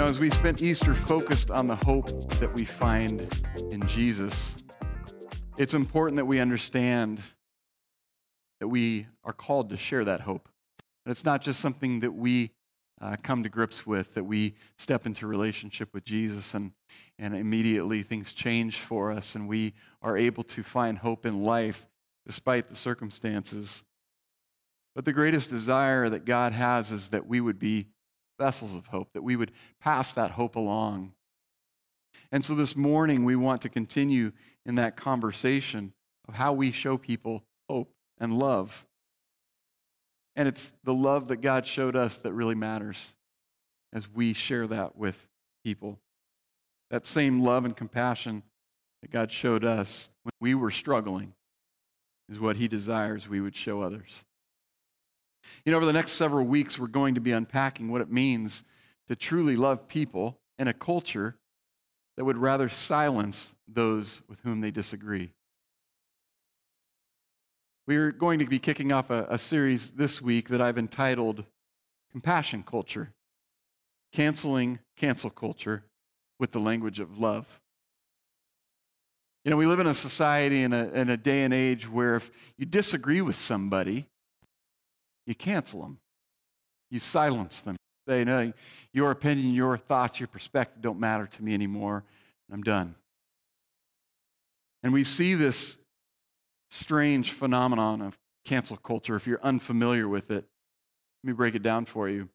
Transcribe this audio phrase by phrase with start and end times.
[0.00, 2.06] know, as we spent Easter focused on the hope
[2.38, 3.28] that we find
[3.70, 4.56] in Jesus,
[5.58, 7.20] it's important that we understand
[8.60, 10.48] that we are called to share that hope.
[11.04, 12.52] And it's not just something that we
[12.98, 16.72] uh, come to grips with, that we step into relationship with Jesus and,
[17.18, 21.90] and immediately things change for us and we are able to find hope in life
[22.24, 23.84] despite the circumstances.
[24.94, 27.88] But the greatest desire that God has is that we would be
[28.40, 31.12] vessels of hope, that we would pass that hope along.
[32.32, 34.32] And so this morning, we want to continue
[34.64, 35.92] in that conversation
[36.26, 38.86] of how we show people hope and love.
[40.34, 43.14] And it's the love that God showed us that really matters
[43.92, 45.28] as we share that with
[45.64, 45.98] people.
[46.90, 48.42] That same love and compassion
[49.02, 51.34] that God showed us when we were struggling
[52.30, 54.24] is what He desires we would show others.
[55.64, 58.64] You know, over the next several weeks, we're going to be unpacking what it means
[59.08, 61.36] to truly love people in a culture
[62.16, 65.32] that would rather silence those with whom they disagree.
[67.86, 71.44] We're going to be kicking off a, a, series this week that I've entitled
[72.12, 73.14] Compassion Culture
[74.12, 75.84] Canceling Cancel Culture
[76.38, 77.60] with the Language of Love.
[79.44, 82.16] You know, we live in a society in a, in a day and age where
[82.16, 84.06] if you disagree with somebody,
[85.26, 85.98] you cancel them,
[86.90, 87.76] you silence them.
[88.08, 88.52] Say, no,
[88.92, 92.04] your opinion, your thoughts, your perspective don't matter to me anymore.
[92.52, 92.96] I'm done.
[94.82, 95.76] And we see this
[96.70, 99.16] strange phenomenon of cancel culture.
[99.16, 100.46] If you're unfamiliar with it,
[101.22, 102.30] let me break it down for you.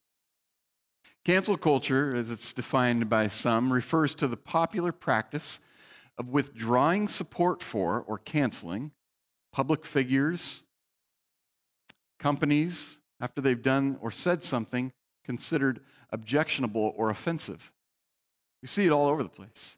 [1.25, 5.59] Cancel culture, as it's defined by some, refers to the popular practice
[6.17, 8.91] of withdrawing support for or canceling
[9.52, 10.64] public figures,
[12.25, 14.91] companies, after they've done or said something
[15.23, 15.79] considered
[16.11, 17.72] objectionable or offensive.
[18.63, 19.77] You see it all over the place.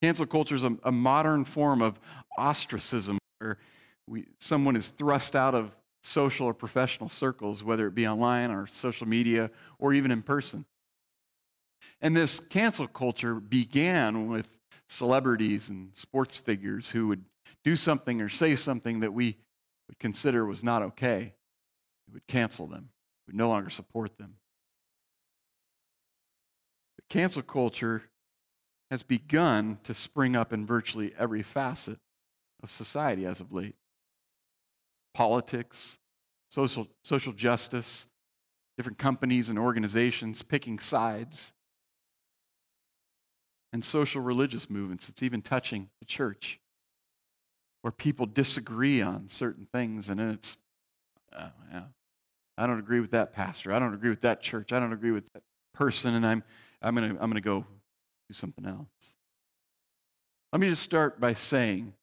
[0.00, 2.00] Cancel culture is a, a modern form of
[2.38, 3.58] ostracism where
[4.06, 8.66] we, someone is thrust out of social or professional circles, whether it be online or
[8.66, 10.64] social media or even in person.
[12.00, 14.48] And this cancel culture began with
[14.88, 17.26] celebrities and sports figures who would
[17.62, 19.36] do something or say something that we
[19.90, 21.34] would consider was not okay.
[22.06, 22.90] We would cancel them,
[23.26, 24.36] we would no longer support them.
[26.96, 28.04] The cancel culture
[28.90, 31.98] has begun to spring up in virtually every facet
[32.62, 33.74] of society as of late
[35.12, 35.98] politics,
[36.48, 38.06] social, social justice,
[38.76, 41.52] different companies and organizations picking sides,
[43.72, 45.08] and social religious movements.
[45.08, 46.59] It's even touching the church
[47.82, 50.56] where people disagree on certain things, and it's,
[51.38, 51.84] oh, yeah,
[52.58, 53.72] I don't agree with that pastor.
[53.72, 54.72] I don't agree with that church.
[54.72, 55.42] I don't agree with that
[55.72, 56.44] person, and I'm,
[56.82, 57.60] I'm going to I'm going to go
[58.28, 58.88] do something else.
[60.52, 61.94] Let me just start by saying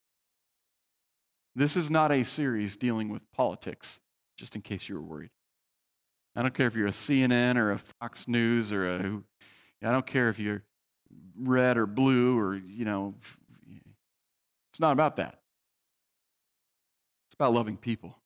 [1.55, 3.99] this is not a series dealing with politics,
[4.37, 5.31] just in case you were worried.
[6.35, 9.21] I don't care if you're a CNN or a Fox News or a,
[9.83, 10.63] I don't care if you're
[11.35, 13.15] red or blue or, you know,
[14.71, 15.39] it's not about that.
[17.39, 18.17] About loving people.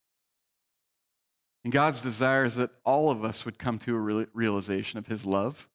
[1.64, 5.26] And God's desire is that all of us would come to a realization of His
[5.26, 5.68] love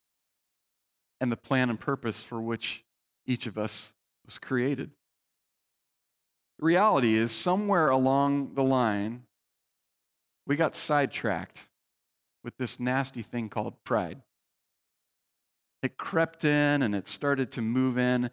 [1.20, 2.84] and the plan and purpose for which
[3.26, 3.92] each of us
[4.24, 4.90] was created.
[6.58, 9.24] The reality is, somewhere along the line,
[10.46, 11.68] we got sidetracked
[12.42, 14.22] with this nasty thing called pride.
[15.82, 18.30] It crept in and it started to move in,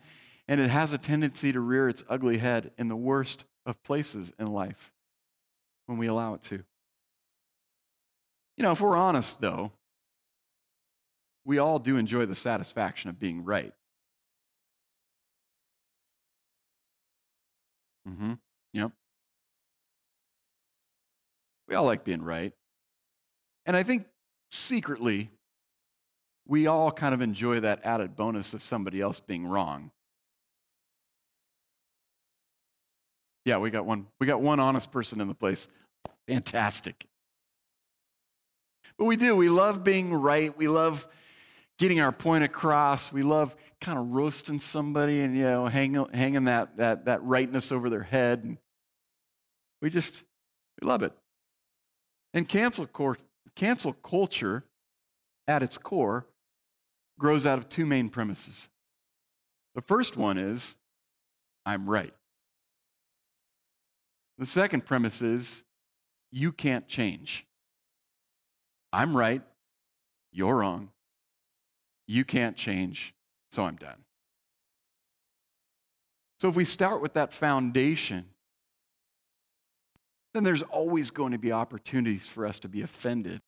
[0.47, 4.31] and it has a tendency to rear its ugly head in the worst of places
[4.39, 4.92] in life
[5.85, 6.63] when we allow it to.
[8.57, 9.71] You know, if we're honest, though,
[11.45, 13.73] we all do enjoy the satisfaction of being right.
[18.07, 18.33] Mm-hmm.
[18.73, 18.91] Yep.
[21.67, 22.53] We all like being right.
[23.65, 24.05] And I think
[24.51, 25.31] secretly,
[26.45, 29.91] we all kind of enjoy that added bonus of somebody else being wrong.
[33.45, 34.07] Yeah, we got one.
[34.19, 35.67] We got one honest person in the place.
[36.27, 37.05] Fantastic.
[38.97, 39.35] But we do.
[39.35, 40.55] We love being right.
[40.57, 41.07] We love
[41.77, 43.11] getting our point across.
[43.11, 47.71] We love kind of roasting somebody and you know hanging, hanging that, that, that rightness
[47.71, 48.43] over their head.
[48.43, 48.57] And
[49.81, 50.23] we just
[50.81, 51.11] we love it.
[52.33, 52.87] And cancel,
[53.55, 54.63] cancel culture
[55.47, 56.25] at its core
[57.19, 58.69] grows out of two main premises.
[59.75, 60.77] The first one is
[61.65, 62.13] I'm right.
[64.43, 65.63] The second premise is
[66.29, 67.47] you can't change.
[68.91, 69.41] I'm right,
[70.33, 70.89] you're wrong.
[72.07, 73.13] You can't change,
[73.53, 74.03] so I'm done.
[76.41, 78.25] So if we start with that foundation,
[80.33, 83.39] then there's always going to be opportunities for us to be offended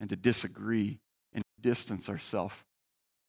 [0.00, 0.98] and to disagree
[1.32, 2.56] and distance ourselves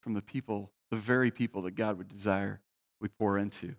[0.01, 2.59] from the people, the very people that God would desire
[2.99, 3.77] we pour into.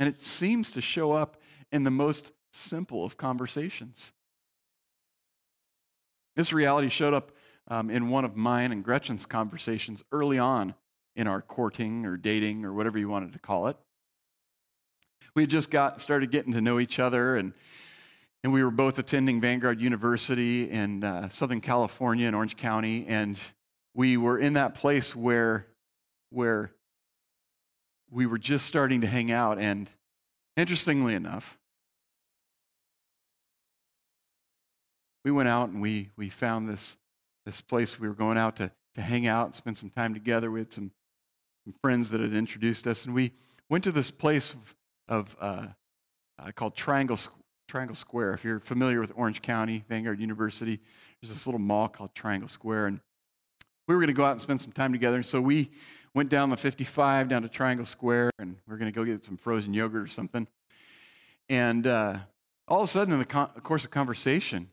[0.00, 1.36] And it seems to show up
[1.70, 4.12] in the most simple of conversations.
[6.34, 7.32] This reality showed up
[7.68, 10.74] um, in one of mine and Gretchen's conversations early on
[11.14, 13.76] in our courting or dating or whatever you wanted to call it.
[15.34, 17.52] We had just got started getting to know each other, and
[18.42, 23.38] and we were both attending Vanguard University in uh, Southern California in Orange County, and
[23.94, 25.66] we were in that place where
[26.30, 26.72] where
[28.10, 29.58] we were just starting to hang out.
[29.58, 29.88] And
[30.56, 31.58] interestingly enough,
[35.24, 36.96] we went out and we, we found this,
[37.46, 40.50] this place we were going out to, to hang out and spend some time together.
[40.50, 40.90] We had some,
[41.64, 43.32] some friends that had introduced us, and we
[43.68, 44.74] went to this place of,
[45.08, 45.66] of uh,
[46.38, 47.18] uh, called Triangle,
[47.68, 48.34] Triangle Square.
[48.34, 50.80] If you're familiar with Orange County, Vanguard University,
[51.20, 53.00] there's this little mall called Triangle Square, and
[53.86, 55.22] we were going to go out and spend some time together.
[55.22, 55.70] So we
[56.14, 59.24] went down the 55 down to Triangle Square, and we are going to go get
[59.24, 60.46] some frozen yogurt or something.
[61.48, 62.18] And uh,
[62.68, 64.70] all of a sudden, in the course of conversation,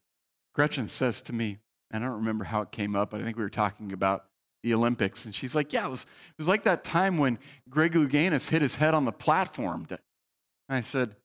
[0.53, 1.57] Gretchen says to me,
[1.91, 4.25] and I don't remember how it came up, but I think we were talking about
[4.63, 5.25] the Olympics.
[5.25, 7.39] And she's like, Yeah, it was, it was like that time when
[7.69, 9.87] Greg Louganis hit his head on the platform.
[9.89, 9.99] And
[10.69, 11.15] I said,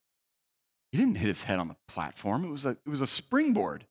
[0.93, 3.87] He didn't hit his head on the platform, it was a, it was a springboard.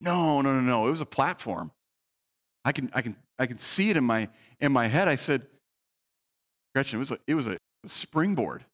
[0.00, 1.72] No, no, no, no, it was a platform.
[2.64, 4.28] I can, I can, I can see it in my,
[4.60, 5.08] in my head.
[5.08, 5.46] I said,
[6.74, 7.56] Gretchen, it was a, it was a
[7.86, 8.64] springboard.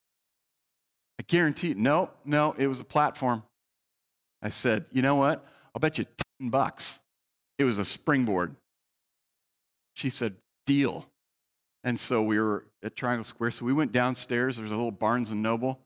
[1.21, 1.77] I guarantee it.
[1.79, 3.45] No, no, it was a platform.
[4.43, 5.47] I said, you know what?
[5.75, 6.05] I'll bet you
[6.41, 6.99] 10 bucks.
[7.59, 8.57] It was a springboard.
[9.95, 10.35] She said,
[10.67, 11.07] deal.
[11.85, 13.53] And so we were at Triangle Square.
[13.53, 14.57] So we went downstairs.
[14.57, 15.79] There's a little Barnes and Noble.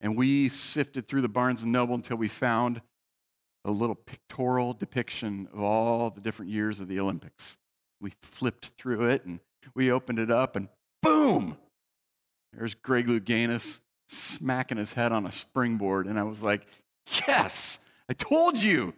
[0.00, 2.80] And we sifted through the Barnes and Noble until we found
[3.66, 7.58] a little pictorial depiction of all the different years of the Olympics.
[8.04, 9.40] We flipped through it and
[9.74, 10.68] we opened it up, and
[11.02, 11.56] boom!
[12.52, 16.06] There's Greg Louganis smacking his head on a springboard.
[16.06, 16.66] And I was like,
[17.26, 18.92] yes, I told you.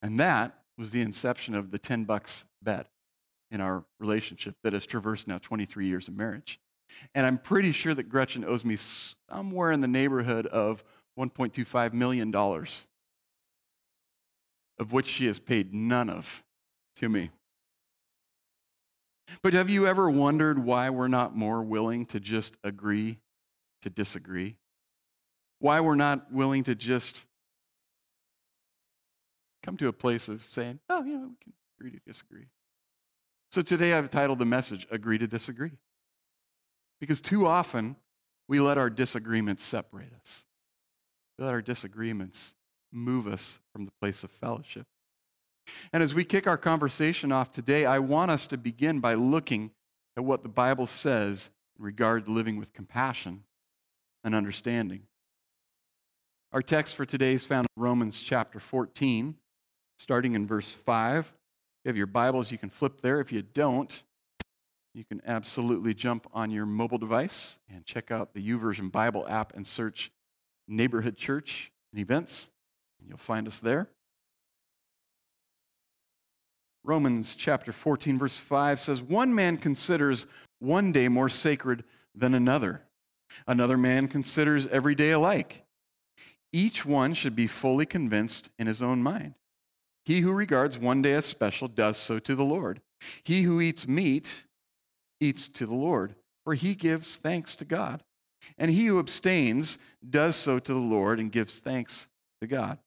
[0.00, 2.86] And that was the inception of the 10 bucks bet
[3.50, 6.58] in our relationship that has traversed now 23 years of marriage.
[7.14, 8.78] And I'm pretty sure that Gretchen owes me
[9.30, 10.82] somewhere in the neighborhood of
[11.18, 12.86] $1.25 million, of
[14.92, 16.42] which she has paid none of
[16.96, 17.32] to me.
[19.42, 23.18] But have you ever wondered why we're not more willing to just agree
[23.82, 24.56] to disagree?
[25.58, 27.26] Why we're not willing to just
[29.62, 32.46] come to a place of saying, oh, you know, we can agree to disagree.
[33.50, 35.72] So today I've titled the message, Agree to Disagree.
[37.00, 37.96] Because too often
[38.46, 40.44] we let our disagreements separate us,
[41.38, 42.54] we let our disagreements
[42.92, 44.86] move us from the place of fellowship.
[45.92, 49.70] And as we kick our conversation off today, I want us to begin by looking
[50.16, 53.44] at what the Bible says in regard to living with compassion
[54.24, 55.02] and understanding.
[56.52, 59.36] Our text for today is found in Romans chapter 14,
[59.98, 61.26] starting in verse 5.
[61.26, 61.32] If
[61.84, 63.20] you have your Bibles, you can flip there.
[63.20, 64.02] If you don't,
[64.94, 69.54] you can absolutely jump on your mobile device and check out the YouVersion Bible app
[69.54, 70.10] and search
[70.66, 72.50] Neighborhood Church and Events,
[72.98, 73.90] and you'll find us there.
[76.88, 80.26] Romans chapter 14, verse 5 says, One man considers
[80.58, 82.80] one day more sacred than another,
[83.46, 85.66] another man considers every day alike.
[86.50, 89.34] Each one should be fully convinced in his own mind.
[90.06, 92.80] He who regards one day as special does so to the Lord.
[93.22, 94.46] He who eats meat
[95.20, 98.02] eats to the Lord, for he gives thanks to God.
[98.56, 99.76] And he who abstains
[100.08, 102.08] does so to the Lord and gives thanks
[102.40, 102.78] to God.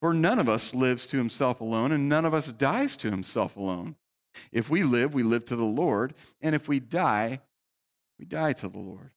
[0.00, 3.56] For none of us lives to himself alone, and none of us dies to himself
[3.56, 3.96] alone.
[4.52, 7.40] If we live, we live to the Lord, and if we die,
[8.18, 9.10] we die to the Lord.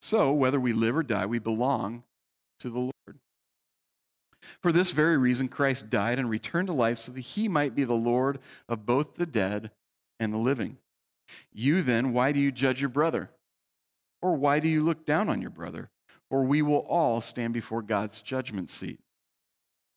[0.00, 2.04] So, whether we live or die, we belong
[2.60, 2.92] to the Lord.
[4.60, 7.84] For this very reason, Christ died and returned to life so that he might be
[7.84, 9.70] the Lord of both the dead
[10.20, 10.78] and the living.
[11.52, 13.30] You then, why do you judge your brother?
[14.20, 15.90] Or why do you look down on your brother?
[16.28, 19.00] For we will all stand before God's judgment seat.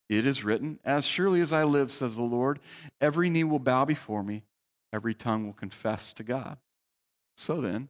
[0.10, 2.60] It is written, As surely as I live, says the Lord,
[3.02, 4.44] every knee will bow before me,
[4.94, 6.58] every tongue will confess to God.
[7.36, 7.90] So then,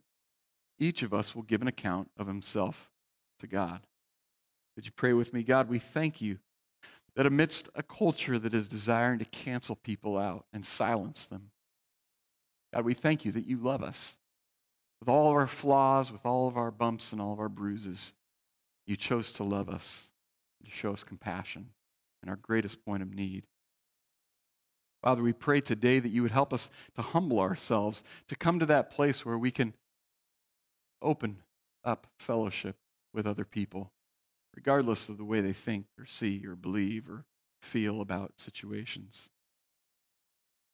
[0.80, 2.90] each of us will give an account of himself
[3.40, 3.82] to God.
[4.76, 5.44] Would you pray with me?
[5.44, 6.40] God, we thank you
[7.16, 11.52] that amidst a culture that is desiring to cancel people out and silence them,
[12.74, 14.18] God, we thank you that you love us.
[15.00, 18.14] With all of our flaws, with all of our bumps and all of our bruises,
[18.86, 20.10] you chose to love us,
[20.66, 21.70] to show us compassion
[22.24, 23.44] in our greatest point of need.
[25.04, 28.66] Father, we pray today that you would help us to humble ourselves, to come to
[28.66, 29.74] that place where we can
[31.02, 31.38] open
[31.84, 32.76] up fellowship
[33.14, 33.92] with other people,
[34.56, 37.26] regardless of the way they think or see or believe or
[37.62, 39.30] feel about situations.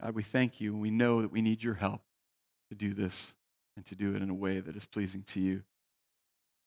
[0.02, 2.02] God, we thank you and we know that we need your help
[2.70, 3.36] to do this
[3.76, 5.64] and to do it in a way that is pleasing to you.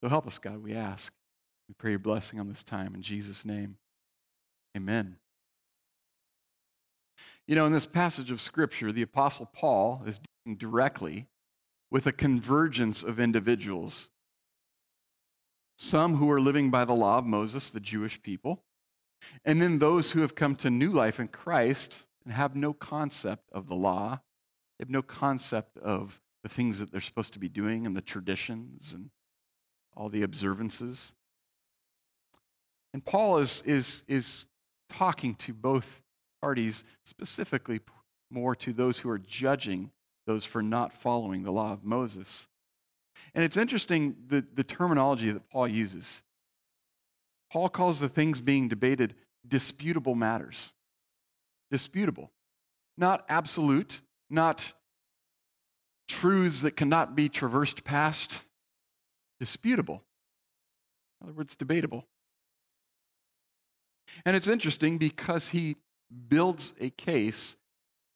[0.03, 1.13] So help us, God, we ask.
[1.69, 3.77] We pray your blessing on this time in Jesus' name.
[4.77, 5.17] Amen.
[7.47, 11.29] You know, in this passage of Scripture, the Apostle Paul is dealing directly
[11.91, 14.11] with a convergence of individuals.
[15.79, 18.65] Some who are living by the law of Moses, the Jewish people,
[19.45, 23.49] and then those who have come to new life in Christ and have no concept
[23.53, 24.21] of the law,
[24.79, 28.03] they have no concept of the things that they're supposed to be doing and the
[28.03, 29.11] traditions and
[29.97, 31.15] all the observances.
[32.93, 34.47] And Paul is, is, is
[34.89, 36.01] talking to both
[36.41, 37.81] parties, specifically
[38.31, 39.91] more to those who are judging
[40.27, 42.49] those for not following the law of Moses.
[43.35, 46.23] And it's interesting the, the terminology that Paul uses.
[47.51, 49.15] Paul calls the things being debated
[49.47, 50.73] disputable matters.
[51.71, 52.33] Disputable.
[52.99, 54.73] Not absolute, not
[56.09, 58.43] truths that cannot be traversed past.
[59.39, 60.03] Disputable.
[61.21, 62.07] In other words, debatable.
[64.25, 65.77] And it's interesting because he
[66.29, 67.57] builds a case,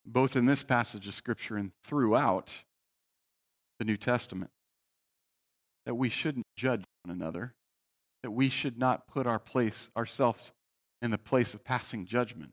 [0.06, 2.64] both in this passage of Scripture and throughout
[3.78, 4.50] the New Testament,
[5.86, 7.54] that we shouldn't judge one another,
[8.22, 10.52] that we should not put our place, ourselves
[11.02, 12.52] in the place of passing judgment.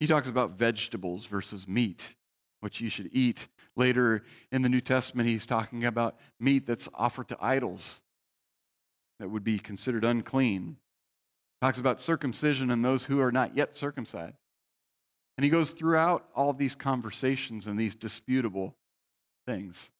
[0.00, 2.16] He talks about vegetables versus meat,
[2.60, 3.48] which you should eat.
[3.76, 8.00] Later in the New Testament, he's talking about meat that's offered to idols
[9.18, 10.76] that would be considered unclean
[11.62, 14.34] talks about circumcision and those who are not yet circumcised.
[15.38, 18.74] And he goes throughout all these conversations and these disputable
[19.46, 19.92] things.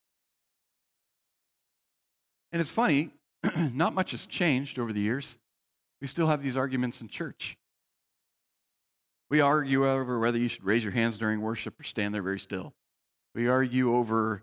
[2.51, 3.11] And it's funny,
[3.73, 5.39] not much has changed over the years.
[6.01, 7.57] We still have these arguments in church.
[9.31, 12.41] We argue over whether you should raise your hands during worship or stand there very
[12.41, 12.75] still.
[13.37, 14.43] We argue over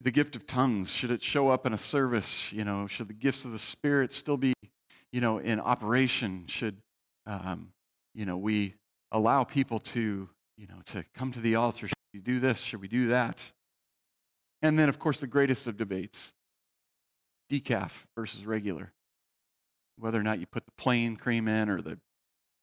[0.00, 0.92] the gift of tongues.
[0.92, 2.52] Should it show up in a service?
[2.52, 4.54] You know, should the gifts of the Spirit still be
[5.12, 6.78] you know, in operation should,
[7.26, 7.68] um,
[8.14, 8.74] you know, we
[9.12, 11.86] allow people to, you know, to come to the altar?
[11.88, 12.60] Should we do this?
[12.60, 13.52] Should we do that?
[14.62, 16.32] And then, of course, the greatest of debates
[17.50, 18.92] decaf versus regular.
[19.98, 21.98] Whether or not you put the plain cream in or the,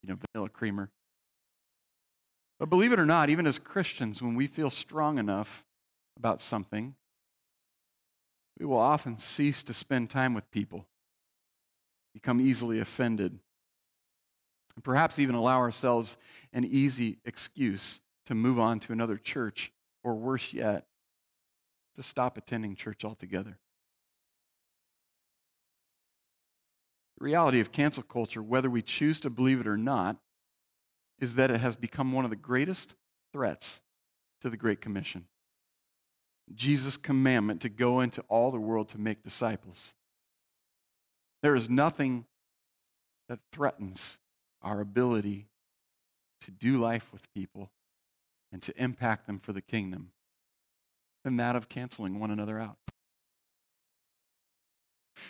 [0.02, 0.90] you know, vanilla creamer.
[2.60, 5.64] But believe it or not, even as Christians, when we feel strong enough
[6.18, 6.96] about something,
[8.60, 10.89] we will often cease to spend time with people
[12.14, 13.40] become easily offended,
[14.76, 16.18] and perhaps even allow ourselves
[16.54, 19.72] an easy excuse to move on to another church,
[20.04, 20.88] or worse yet,
[21.96, 23.58] to stop attending church altogether.
[27.18, 30.18] The reality of cancel culture, whether we choose to believe it or not,
[31.20, 32.96] is that it has become one of the greatest
[33.34, 33.82] threats
[34.42, 35.26] to the Great Commission.
[36.56, 39.94] Jesus' commandment to go into all the world to make disciples.
[41.42, 42.26] There is nothing
[43.28, 44.18] that threatens
[44.62, 45.48] our ability
[46.42, 47.72] to do life with people
[48.52, 50.12] and to impact them for the kingdom
[51.24, 52.78] than that of canceling one another out.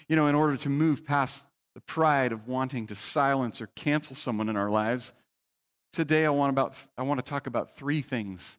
[0.07, 4.15] You know, in order to move past the pride of wanting to silence or cancel
[4.15, 5.13] someone in our lives,
[5.93, 8.57] today I want, about, I want to talk about three things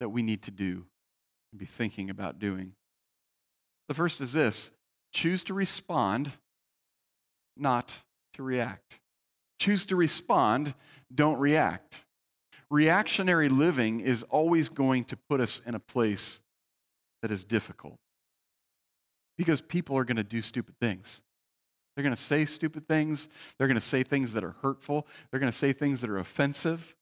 [0.00, 0.86] that we need to do
[1.52, 2.72] and be thinking about doing.
[3.88, 4.70] The first is this
[5.12, 6.32] choose to respond
[7.60, 8.00] not
[8.34, 9.00] to react.
[9.60, 10.74] Choose to respond,
[11.14, 12.04] don't react.
[12.70, 16.40] Reactionary living is always going to put us in a place
[17.20, 17.98] that is difficult
[19.36, 21.22] because people are going to do stupid things.
[21.94, 23.28] They're going to say stupid things.
[23.58, 25.06] They're going to say things that are hurtful.
[25.30, 26.96] They're going to say things that are offensive.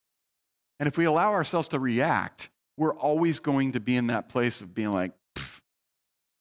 [0.81, 4.63] And if we allow ourselves to react, we're always going to be in that place
[4.63, 5.13] of being like,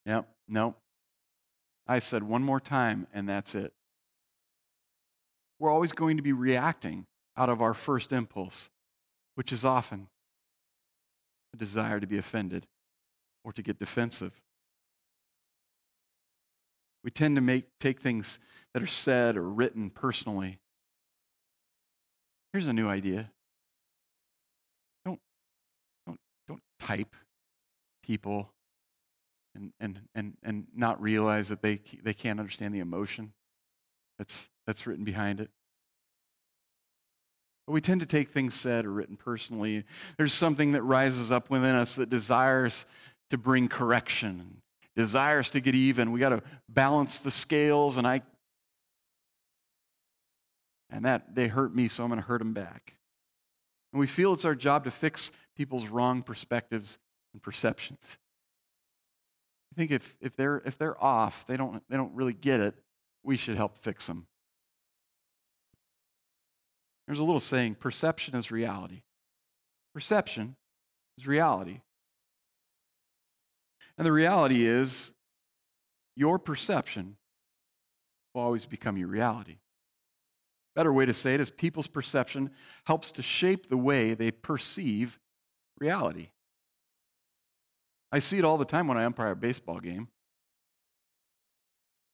[0.06, 0.72] yep, yeah.
[1.86, 3.74] I said one more time, and that's it
[5.60, 8.70] we're always going to be reacting out of our first impulse,
[9.36, 10.08] which is often
[11.54, 12.68] a desire to be offended
[13.44, 14.42] or to get defensive.
[17.04, 18.40] We tend to make, take things
[18.74, 20.60] that are said or written personally.
[22.52, 23.32] Here's a new idea.
[25.06, 25.20] Don't,
[26.06, 27.16] don't, don't type
[28.04, 28.50] people
[29.56, 33.34] and, and, and, and not realize that they, they can't understand the emotion
[34.18, 35.50] that's, that's written behind it.
[37.66, 39.86] But we tend to take things said or written personally.
[40.18, 42.86] There's something that rises up within us that desires
[43.30, 44.62] to bring correction,
[44.96, 46.12] desires to get even.
[46.12, 48.22] We got to balance the scales, and I
[50.90, 52.94] and that they hurt me, so I'm going to hurt them back.
[53.92, 56.98] And we feel it's our job to fix people's wrong perspectives
[57.34, 58.18] and perceptions.
[59.74, 62.76] I think if, if, they're, if they're off, they don't, they don't really get it,
[63.24, 64.28] we should help fix them.
[67.08, 69.04] There's a little saying perception is reality.
[69.94, 70.58] Perception
[71.18, 71.82] is reality.
[73.98, 75.14] And the reality is,
[76.16, 77.16] your perception
[78.34, 79.58] will always become your reality.
[80.76, 82.52] Better way to say it is people's perception
[82.86, 85.18] helps to shape the way they perceive
[85.80, 86.30] reality.
[88.12, 90.10] I see it all the time when I umpire a baseball game.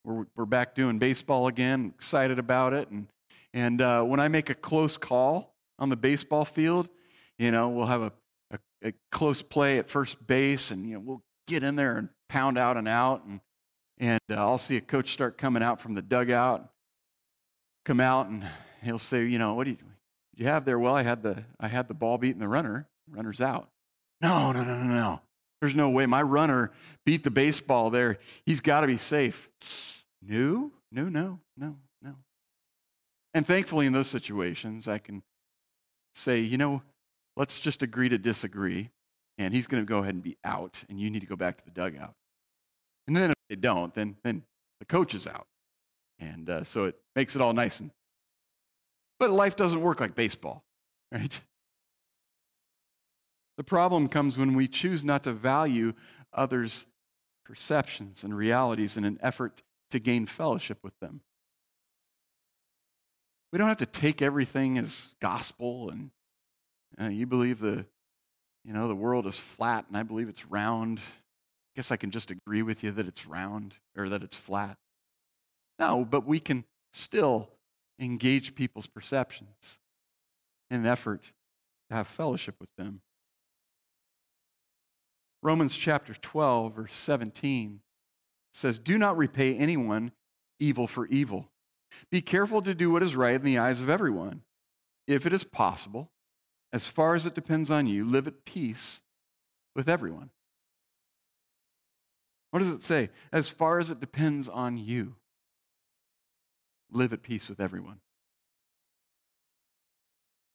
[0.05, 2.89] We're, we're back doing baseball again, excited about it.
[2.89, 3.07] And,
[3.53, 6.89] and uh, when I make a close call on the baseball field,
[7.37, 8.11] you know, we'll have a,
[8.51, 12.09] a, a, close play at first base and, you know, we'll get in there and
[12.29, 13.25] pound out and out.
[13.25, 13.41] And,
[13.97, 16.69] and uh, I'll see a coach start coming out from the dugout
[17.85, 18.45] come out and
[18.81, 19.77] he'll say, you know, what do you,
[20.35, 20.79] you have there?
[20.79, 22.87] Well, I had the I had the ball beating the runner.
[23.09, 23.69] Runner's out.
[24.21, 25.21] No, no, no, no, no.
[25.59, 26.05] There's no way.
[26.05, 26.71] My runner
[27.05, 28.17] beat the baseball there.
[28.45, 29.49] He's got to be safe.
[30.21, 31.75] No, no, no, no, no.
[33.33, 35.23] And thankfully, in those situations, I can
[36.13, 36.83] say, you know,
[37.35, 38.89] let's just agree to disagree.
[39.37, 41.57] And he's going to go ahead and be out, and you need to go back
[41.57, 42.13] to the dugout.
[43.07, 44.43] And then if they don't, then, then
[44.79, 45.47] the coach is out.
[46.19, 47.91] And uh, so it makes it all nice and.
[49.19, 50.63] But life doesn't work like baseball,
[51.11, 51.39] right?
[53.57, 55.93] The problem comes when we choose not to value
[56.33, 56.85] others'
[57.45, 61.21] perceptions and realities in an effort to gain fellowship with them.
[63.53, 66.09] We don't have to take everything as gospel and
[66.99, 67.85] uh, you believe the
[68.65, 70.97] you know the world is flat and I believe it's round.
[70.97, 74.77] I guess I can just agree with you that it's round or that it's flat.
[75.77, 77.51] No, but we can still
[77.99, 79.79] engage people's perceptions
[80.71, 81.21] in an effort
[81.91, 83.01] to have fellowship with them.
[85.43, 87.81] Romans chapter 12, verse 17
[88.51, 90.11] says, Do not repay anyone
[90.59, 91.49] evil for evil.
[92.09, 94.41] Be careful to do what is right in the eyes of everyone.
[95.07, 96.11] If it is possible,
[96.71, 99.01] as far as it depends on you, live at peace
[99.75, 100.29] with everyone.
[102.51, 103.09] What does it say?
[103.31, 105.15] As far as it depends on you
[106.91, 107.99] live at peace with everyone.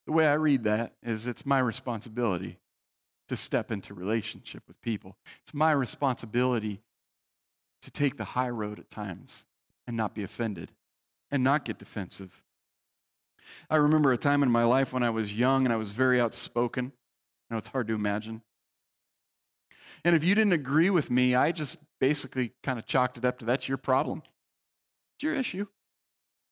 [0.07, 2.59] The way I read that is it's my responsibility
[3.29, 5.17] to step into relationship with people.
[5.43, 6.81] It's my responsibility
[7.83, 9.45] to take the high road at times
[9.87, 10.71] and not be offended
[11.31, 12.43] and not get defensive.
[13.71, 16.21] I remember a time in my life when I was young and I was very
[16.21, 16.93] outspoken.
[17.51, 18.43] I know it's hard to imagine.
[20.05, 23.39] And if you didn't agree with me, I just basically kind of chalked it up
[23.39, 24.23] to that's your problem.
[25.17, 25.67] It's your issue.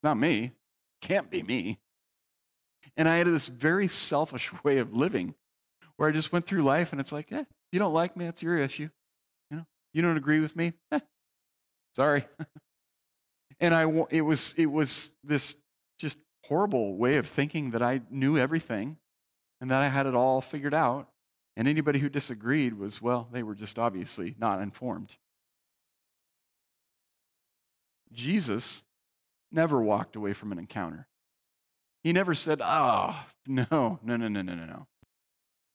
[0.02, 0.52] Not me.
[1.00, 1.78] Can't be me.
[2.96, 5.34] And I had this very selfish way of living
[5.96, 8.42] where I just went through life and it's like, eh, you don't like me, that's
[8.42, 8.88] your issue.
[9.50, 10.74] You know, you don't agree with me?
[10.92, 11.00] Eh,
[11.94, 12.26] sorry.
[13.60, 15.56] and I, it was, it was this
[15.98, 18.98] just horrible way of thinking that I knew everything
[19.60, 21.08] and that I had it all figured out.
[21.56, 25.16] And anybody who disagreed was, well, they were just obviously not informed.
[28.12, 28.84] Jesus
[29.50, 31.06] never walked away from an encounter.
[32.04, 34.86] He never said, oh, no, no, no, no, no, no.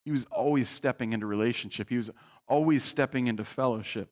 [0.06, 1.90] He was always stepping into relationship.
[1.90, 2.10] He was
[2.48, 4.10] always stepping into fellowship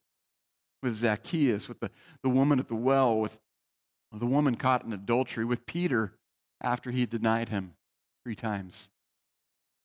[0.82, 1.91] with Zacchaeus, with the,
[2.23, 3.39] the woman at the well, with
[4.17, 6.13] the woman caught in adultery, with Peter
[6.62, 7.76] after he denied him
[8.24, 8.89] three times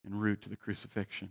[0.06, 1.30] en route to the crucifixion.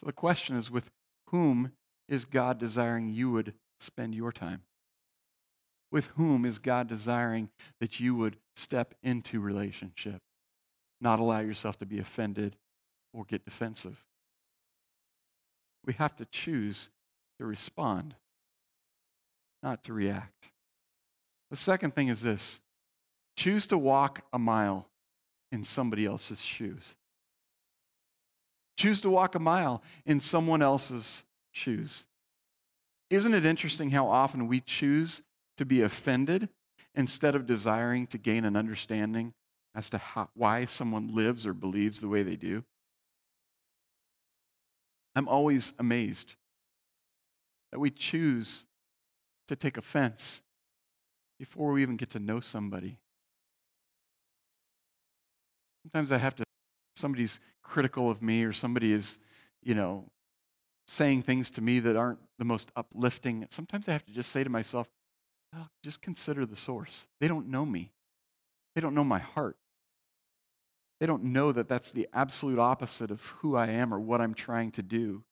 [0.00, 0.90] So the question is with
[1.28, 1.72] whom
[2.08, 4.62] is God desiring you would spend your time?
[5.90, 7.50] With whom is God desiring
[7.80, 10.22] that you would step into relationship,
[11.00, 12.56] not allow yourself to be offended
[13.12, 14.04] or get defensive?
[15.84, 16.90] We have to choose
[17.38, 18.14] to respond,
[19.62, 20.50] not to react.
[21.50, 22.60] The second thing is this
[23.36, 24.88] choose to walk a mile
[25.50, 26.94] in somebody else's shoes.
[28.76, 32.06] Choose to walk a mile in someone else's shoes.
[33.10, 35.22] Isn't it interesting how often we choose
[35.56, 36.48] to be offended
[36.94, 39.34] instead of desiring to gain an understanding
[39.74, 42.64] as to how, why someone lives or believes the way they do?
[45.16, 46.36] I'm always amazed
[47.72, 48.66] that we choose
[49.48, 50.42] to take offense
[51.38, 52.98] before we even get to know somebody.
[55.82, 56.44] Sometimes I have to,
[56.96, 59.18] somebody's critical of me or somebody is,
[59.62, 60.04] you know,
[60.86, 63.46] saying things to me that aren't the most uplifting.
[63.50, 64.88] Sometimes I have to just say to myself,
[65.52, 67.06] well, just consider the source.
[67.20, 67.92] They don't know me,
[68.74, 69.56] they don't know my heart.
[71.00, 74.34] They don't know that that's the absolute opposite of who I am or what I'm
[74.34, 75.22] trying to do.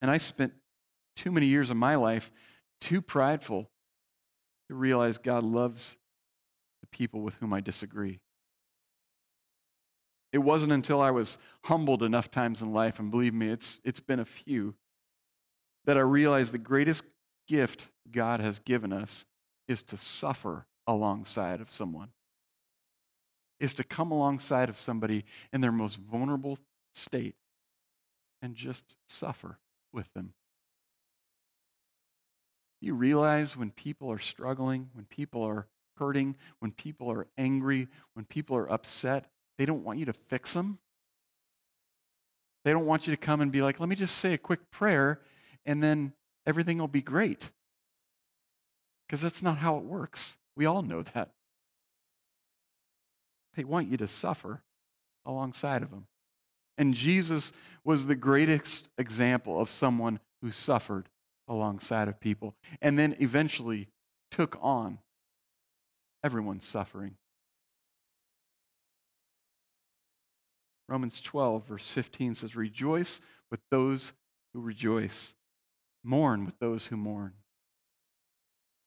[0.00, 0.52] And I spent
[1.16, 2.30] too many years of my life
[2.82, 3.70] too prideful
[4.68, 5.96] to realize God loves
[6.80, 8.18] the people with whom I disagree.
[10.32, 14.00] It wasn't until I was humbled enough times in life, and believe me, it's, it's
[14.00, 14.74] been a few,
[15.84, 17.04] that I realized the greatest
[17.46, 19.26] gift God has given us
[19.68, 22.08] is to suffer alongside of someone,
[23.60, 26.58] is to come alongside of somebody in their most vulnerable
[26.94, 27.36] state
[28.40, 29.58] and just suffer
[29.92, 30.34] with them.
[32.82, 35.68] You realize when people are struggling, when people are
[35.98, 40.52] hurting, when people are angry, when people are upset, they don't want you to fix
[40.52, 40.78] them.
[42.64, 44.72] They don't want you to come and be like, let me just say a quick
[44.72, 45.20] prayer
[45.64, 46.12] and then
[46.44, 47.52] everything will be great.
[49.06, 50.36] Because that's not how it works.
[50.56, 51.30] We all know that.
[53.54, 54.62] They want you to suffer
[55.24, 56.08] alongside of them.
[56.76, 57.52] And Jesus
[57.84, 61.08] was the greatest example of someone who suffered
[61.52, 63.88] alongside of people and then eventually
[64.30, 64.98] took on
[66.24, 67.16] everyone's suffering.
[70.88, 74.12] Romans 12, verse 15 says, Rejoice with those
[74.52, 75.34] who rejoice,
[76.02, 77.34] mourn with those who mourn.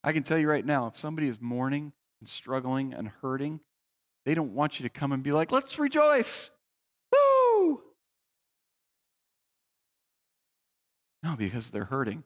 [0.04, 3.60] I can tell you right now, if somebody is mourning and struggling and hurting,
[4.24, 6.50] they don't want you to come and be like, Let's rejoice.
[7.12, 7.82] Woo!
[11.22, 12.24] No, because they're hurting.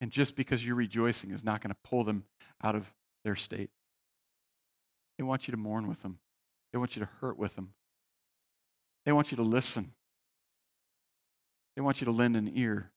[0.00, 2.24] And just because you're rejoicing is not going to pull them
[2.62, 2.92] out of
[3.24, 3.70] their state.
[5.18, 6.18] They want you to mourn with them,
[6.72, 7.74] they want you to hurt with them,
[9.06, 9.92] they want you to listen,
[11.76, 12.90] they want you to lend an ear.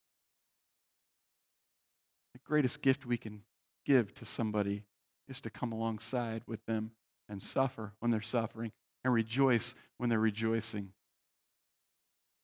[2.34, 3.42] The greatest gift we can
[3.86, 4.84] give to somebody
[5.28, 6.92] is to come alongside with them
[7.30, 8.72] and suffer when they're suffering
[9.04, 10.92] and rejoice when they're rejoicing.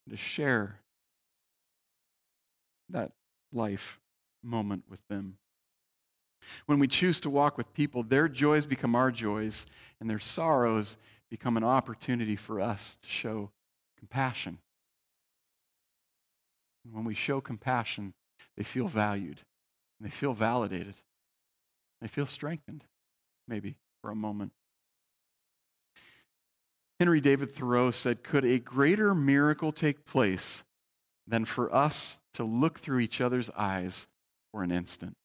[0.05, 0.79] And to share
[2.89, 3.11] that
[3.51, 3.99] life
[4.43, 5.37] moment with them.
[6.65, 9.65] When we choose to walk with people, their joys become our joys,
[9.99, 10.97] and their sorrows
[11.29, 13.51] become an opportunity for us to show
[13.97, 14.59] compassion.
[16.83, 18.13] And when we show compassion,
[18.57, 19.39] they feel valued,
[19.99, 20.95] and they feel validated,
[22.01, 22.83] they feel strengthened,
[23.47, 24.51] maybe for a moment.
[26.99, 30.63] Henry David Thoreau said, Could a greater miracle take place
[31.25, 34.07] than for us to look through each other's eyes
[34.53, 35.17] for an instant.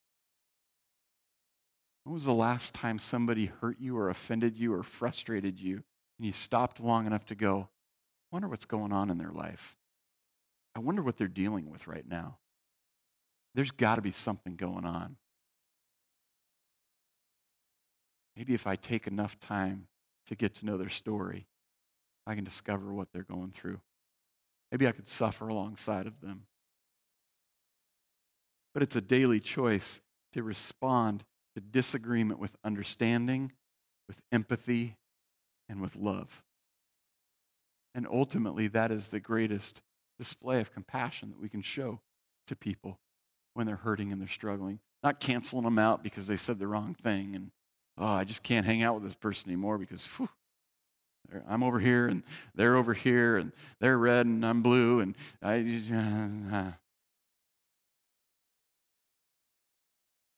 [2.04, 5.84] When was the last time somebody hurt you or offended you or frustrated you
[6.18, 9.76] and you stopped long enough to go, I wonder what's going on in their life?
[10.74, 12.38] I wonder what they're dealing with right now.
[13.54, 15.16] There's got to be something going on.
[18.36, 19.88] Maybe if I take enough time
[20.26, 21.46] to get to know their story,
[22.26, 23.80] I can discover what they're going through.
[24.70, 26.44] Maybe I could suffer alongside of them.
[28.78, 30.00] But it's a daily choice
[30.34, 31.24] to respond
[31.56, 33.50] to disagreement with understanding,
[34.06, 34.94] with empathy,
[35.68, 36.44] and with love.
[37.92, 39.82] And ultimately, that is the greatest
[40.16, 41.98] display of compassion that we can show
[42.46, 43.00] to people
[43.54, 44.78] when they're hurting and they're struggling.
[45.02, 47.50] Not canceling them out because they said the wrong thing and,
[47.96, 50.28] oh, I just can't hang out with this person anymore because, whew,
[51.48, 52.22] I'm over here and
[52.54, 55.80] they're over here and they're red and I'm blue and I.
[56.54, 56.72] Uh,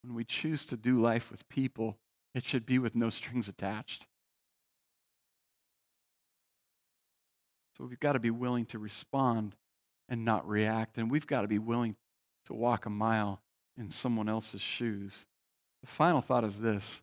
[0.02, 1.98] when we choose to do life with people,
[2.34, 4.06] it should be with no strings attached.
[7.76, 9.56] So we've got to be willing to respond
[10.08, 10.98] and not react.
[10.98, 11.96] And we've got to be willing
[12.46, 13.40] to walk a mile
[13.78, 15.26] in someone else's shoes.
[15.82, 17.02] The final thought is this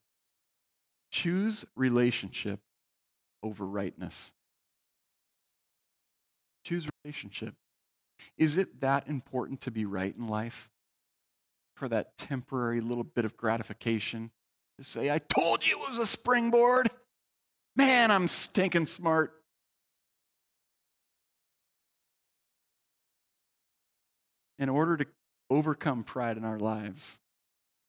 [1.10, 2.60] choose relationship
[3.42, 4.34] over rightness.
[6.64, 7.56] Choose relationship.
[8.38, 10.70] Is it that important to be right in life?
[11.78, 14.32] For that temporary little bit of gratification?
[14.80, 16.90] To say, I told you it was a springboard.
[17.76, 19.32] Man, I'm stinking smart.
[24.58, 25.06] In order to
[25.52, 27.20] overcome pride in our lives,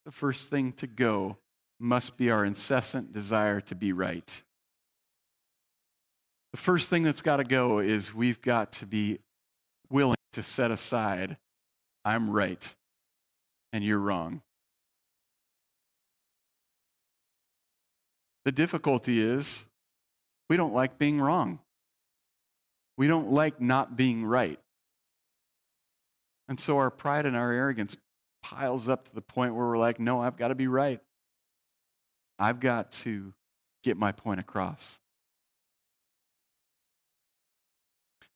[0.04, 1.38] the first thing to go
[1.80, 4.42] must be our incessant desire to be right.
[6.52, 9.20] The first thing that's got to go is we've got to be
[9.88, 11.38] willing to set aside,
[12.04, 12.74] I'm right
[13.72, 14.42] and you're wrong.
[18.44, 19.66] The difficulty is
[20.48, 21.58] we don't like being wrong.
[22.96, 24.58] We don't like not being right.
[26.48, 27.96] And so our pride and our arrogance
[28.42, 31.00] piles up to the point where we're like, no, I've got to be right.
[32.38, 33.34] I've got to
[33.82, 34.98] get my point across.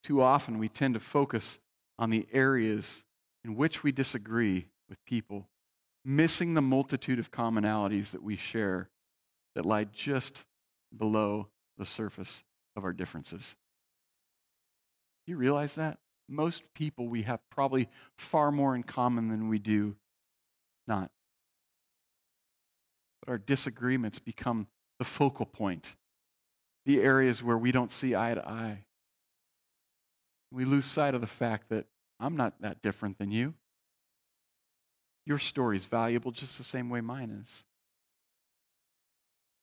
[0.04, 1.58] Too often we tend to focus
[1.98, 3.04] on the areas
[3.44, 5.48] in which we disagree with people,
[6.04, 8.90] missing the multitude of commonalities that we share
[9.54, 10.44] that lie just
[10.94, 12.44] below the surface
[12.76, 13.56] of our differences.
[15.26, 15.96] You realize that?
[16.28, 19.96] Most people, we have probably far more in common than we do
[20.86, 21.10] not.
[23.24, 24.66] But our disagreements become
[24.98, 25.96] the focal point,
[26.84, 28.84] the areas where we don't see eye to eye.
[30.50, 31.86] We lose sight of the fact that
[32.20, 33.54] I'm not that different than you.
[35.24, 37.64] Your story is valuable just the same way mine is.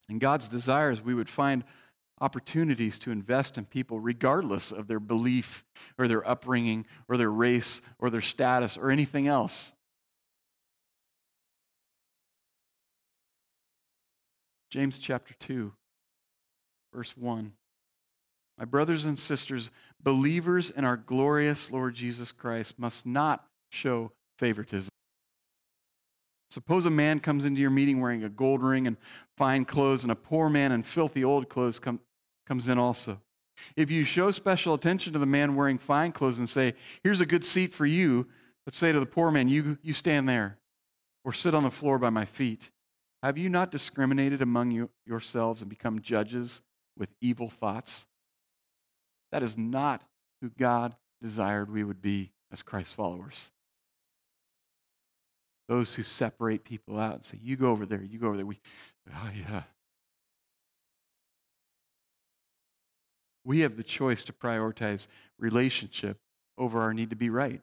[0.07, 1.63] And God's desire is we would find
[2.21, 5.63] opportunities to invest in people regardless of their belief
[5.97, 9.73] or their upbringing or their race or their status or anything else.
[14.69, 15.73] James chapter 2,
[16.93, 17.53] verse 1.
[18.57, 24.88] My brothers and sisters, believers in our glorious Lord Jesus Christ must not show favoritism.
[26.49, 28.97] Suppose a man comes into your meeting wearing a gold ring and
[29.37, 31.99] fine clothes, and a poor man in filthy old clothes come,
[32.47, 33.21] comes in also.
[33.75, 37.25] If you show special attention to the man wearing fine clothes and say, Here's a
[37.25, 38.27] good seat for you,
[38.65, 40.57] but say to the poor man, You, you stand there,
[41.23, 42.71] or sit on the floor by my feet,
[43.21, 46.61] have you not discriminated among you, yourselves and become judges
[46.97, 48.07] with evil thoughts?
[49.31, 50.03] That is not
[50.41, 53.51] who God desired we would be as Christ followers.
[55.69, 58.45] Those who separate people out and say, You go over there, you go over there.
[58.45, 58.59] We,
[59.13, 59.63] oh, yeah.
[63.45, 66.17] We have the choice to prioritize relationship
[66.57, 67.61] over our need to be right.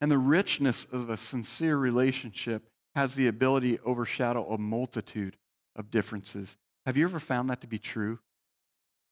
[0.00, 5.36] And the richness of a sincere relationship has the ability to overshadow a multitude
[5.76, 6.56] of differences.
[6.86, 8.18] Have you ever found that to be true?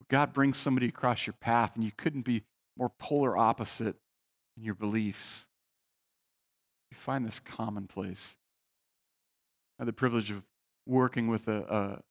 [0.09, 2.43] God brings somebody across your path and you couldn't be
[2.77, 3.97] more polar opposite
[4.57, 5.47] in your beliefs.
[6.93, 8.37] You find this commonplace.
[9.79, 10.43] I had the privilege of
[10.87, 12.03] working with a,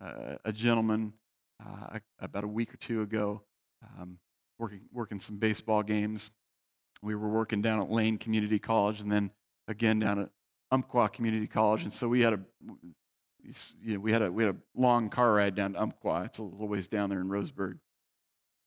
[0.00, 1.14] a, a gentleman
[1.60, 3.42] uh, about a week or two ago,
[3.82, 4.20] um,
[4.56, 6.30] working, working some baseball games.
[7.02, 9.32] We were working down at Lane Community College and then
[9.66, 10.28] again down at
[10.70, 12.40] Umpqua Community College, and so we had a
[13.82, 16.22] you know, we had a we had a long car ride down to Umpqua.
[16.26, 17.78] It's a little ways down there in Roseburg.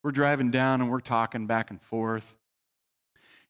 [0.04, 2.36] We're driving down and we're talking back and forth,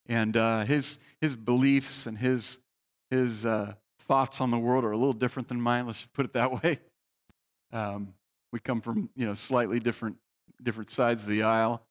[0.06, 2.58] and uh, his his beliefs and his
[3.10, 5.86] his uh, thoughts on the world are a little different than mine.
[5.86, 6.80] Let's put it that way.
[7.72, 8.14] Um,
[8.52, 10.16] we come from you know slightly different
[10.62, 11.82] different sides of the aisle,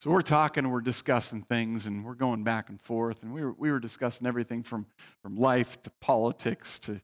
[0.00, 3.52] so we're talking, we're discussing things, and we're going back and forth, and we were,
[3.52, 4.86] we were discussing everything from,
[5.22, 7.00] from life to politics to, you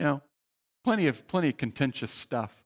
[0.00, 0.22] know,
[0.84, 2.62] plenty of, plenty of contentious stuff.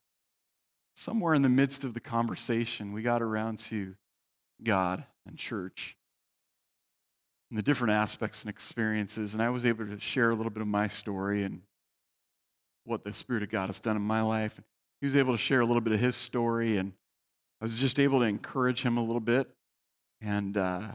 [0.96, 3.94] Somewhere in the midst of the conversation, we got around to
[4.64, 5.96] God and church
[7.50, 10.60] and the different aspects and experiences, and I was able to share a little bit
[10.60, 11.62] of my story and
[12.84, 14.60] what the Spirit of God has done in my life.
[15.00, 16.92] He was able to share a little bit of his story, and
[17.60, 19.48] I was just able to encourage him a little bit.
[20.20, 20.88] And uh,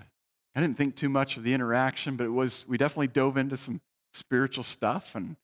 [0.55, 3.57] I didn't think too much of the interaction, but it was, we definitely dove into
[3.57, 3.81] some
[4.13, 5.15] spiritual stuff.
[5.15, 5.37] And,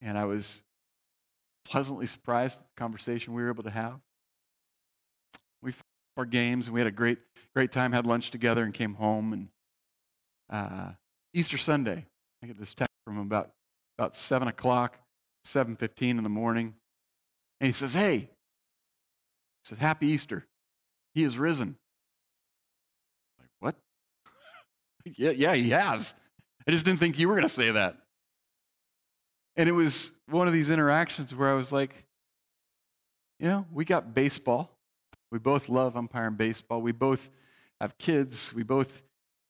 [0.00, 0.62] and I was
[1.64, 4.00] pleasantly surprised at the conversation we were able to have.
[5.62, 5.72] We
[6.16, 7.18] our games and we had a great,
[7.54, 9.32] great time, had lunch together and came home.
[9.32, 9.48] And
[10.52, 10.90] uh,
[11.34, 12.06] Easter Sunday,
[12.42, 13.50] I get this text from him about,
[13.98, 14.98] about 7 o'clock,
[15.46, 16.74] 7.15 in the morning.
[17.60, 18.28] And he says, hey, he
[19.64, 20.46] said, happy Easter.
[21.14, 21.76] He is risen.
[23.40, 23.76] Like, what?
[25.16, 26.14] yeah, yeah, he has.
[26.66, 27.96] I just didn't think you were going to say that.
[29.56, 32.04] And it was one of these interactions where I was like,
[33.38, 34.70] you know, we got baseball.
[35.30, 36.80] We both love umpiring baseball.
[36.80, 37.30] We both
[37.80, 38.52] have kids.
[38.54, 39.02] We both,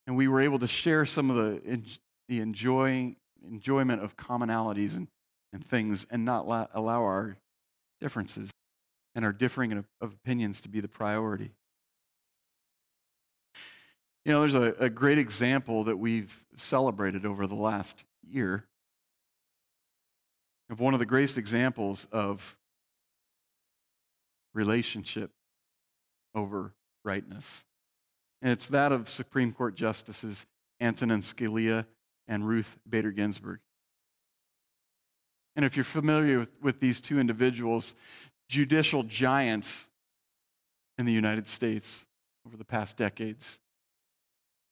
[0.06, 1.80] and we were able to share some of the,
[2.28, 5.08] the enjoying, enjoyment of commonalities and,
[5.52, 7.36] and things and not allow our
[8.00, 8.50] differences
[9.14, 11.50] and our differing of, of opinions to be the priority.
[14.24, 18.64] You know, there's a, a great example that we've celebrated over the last year
[20.70, 22.56] of one of the greatest examples of
[24.54, 25.30] relationship
[26.34, 26.72] over
[27.04, 27.64] rightness.
[28.42, 30.46] And it's that of Supreme Court Justices
[30.80, 31.86] Antonin Scalia
[32.26, 33.60] and Ruth Bader Ginsburg.
[35.54, 37.94] And if you're familiar with, with these two individuals,
[38.48, 39.88] judicial giants
[40.98, 42.06] in the United States
[42.46, 43.60] over the past decades,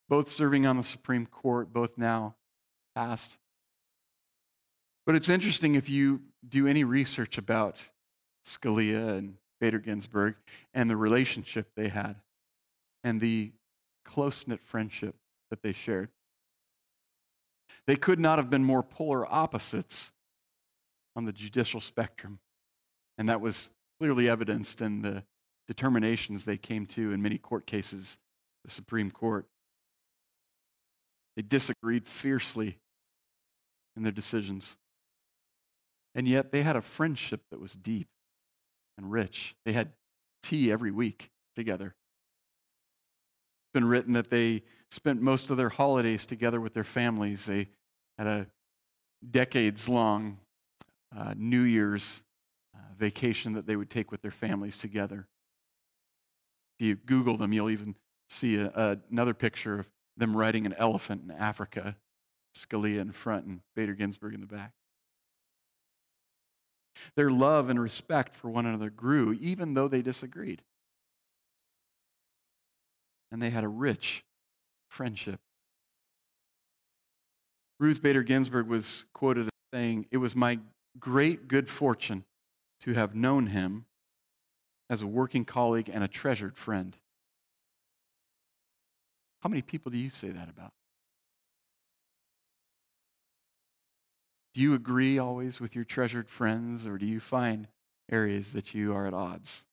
[0.08, 2.34] both serving on the Supreme Court, both now
[2.96, 3.38] passed.
[5.06, 7.78] But it's interesting if you do any research about
[8.44, 10.34] Scalia and Bader Ginsburg
[10.74, 12.16] and the relationship they had
[13.04, 13.52] and the
[14.12, 15.14] close knit friendship
[15.50, 16.08] that they shared.
[17.86, 20.12] They could not have been more polar opposites
[21.14, 22.40] on the judicial spectrum.
[23.18, 25.24] And that was clearly evidenced in the
[25.68, 28.18] determinations they came to in many court cases,
[28.64, 29.46] the Supreme Court.
[31.36, 32.78] They disagreed fiercely
[33.96, 34.76] in their decisions.
[36.14, 38.08] And yet they had a friendship that was deep
[38.98, 39.54] and rich.
[39.64, 39.92] They had
[40.42, 41.94] tea every week together.
[43.70, 47.46] It's been written that they spent most of their holidays together with their families.
[47.46, 47.68] They
[48.18, 48.46] had a
[49.30, 50.38] decades long
[51.16, 52.24] uh, New Year's
[52.74, 55.28] uh, vacation that they would take with their families together.
[56.80, 57.94] If you Google them, you'll even
[58.28, 61.94] see a, a, another picture of them riding an elephant in Africa,
[62.56, 64.72] Scalia in front and Bader Ginsburg in the back.
[67.14, 70.62] Their love and respect for one another grew, even though they disagreed.
[73.32, 74.24] And they had a rich
[74.88, 75.40] friendship.
[77.78, 80.58] Ruth Bader Ginsburg was quoted as saying, It was my
[80.98, 82.24] great good fortune
[82.80, 83.86] to have known him
[84.90, 86.96] as a working colleague and a treasured friend.
[89.40, 90.72] How many people do you say that about?
[94.52, 97.68] Do you agree always with your treasured friends, or do you find
[98.10, 99.64] areas that you are at odds?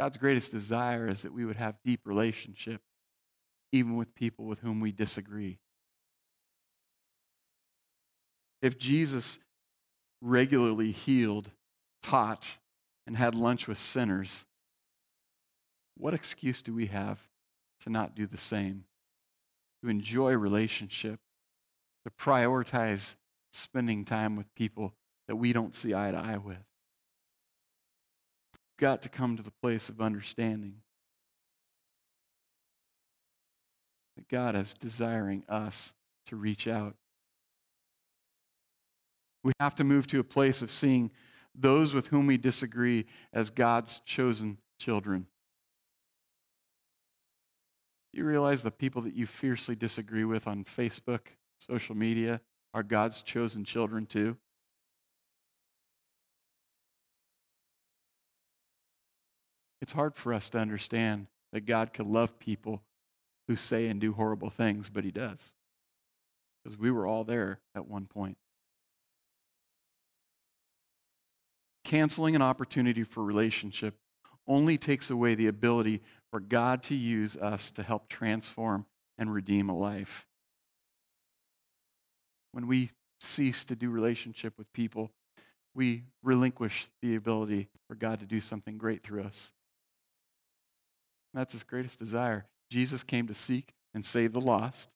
[0.00, 2.80] God's greatest desire is that we would have deep relationship,
[3.70, 5.58] even with people with whom we disagree.
[8.62, 9.38] If Jesus
[10.22, 11.50] regularly healed,
[12.02, 12.56] taught,
[13.06, 14.46] and had lunch with sinners,
[15.98, 17.20] what excuse do we have
[17.82, 18.84] to not do the same?
[19.82, 21.20] To enjoy relationship,
[22.06, 23.16] to prioritize
[23.52, 24.94] spending time with people
[25.28, 26.69] that we don't see eye to eye with.
[28.80, 30.76] Got to come to the place of understanding
[34.16, 35.94] that God is desiring us
[36.26, 36.96] to reach out
[39.42, 41.10] we have to move to a place of seeing
[41.54, 45.26] those with whom we disagree as God's chosen children.
[48.12, 51.20] You realize the people that you fiercely disagree with on Facebook,
[51.58, 52.40] social media,
[52.74, 54.36] are God's chosen children too?
[59.90, 62.80] It's hard for us to understand that God could love people
[63.48, 65.52] who say and do horrible things, but He does.
[66.62, 68.36] Because we were all there at one point.
[71.82, 73.96] canceling an opportunity for relationship
[74.46, 76.00] only takes away the ability
[76.30, 78.86] for God to use us to help transform
[79.18, 80.24] and redeem a life.
[82.52, 85.10] When we cease to do relationship with people,
[85.74, 89.50] we relinquish the ability for God to do something great through us.
[91.34, 92.46] That's his greatest desire.
[92.70, 94.88] Jesus came to seek and save the lost,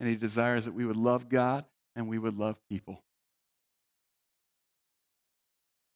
[0.00, 1.64] and he desires that we would love God
[1.96, 3.02] and we would love people.